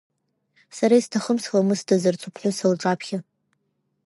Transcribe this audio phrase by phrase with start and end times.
[0.77, 3.19] Сара исҭахым сламысдазарц уԥхәыс лҿаԥхьа.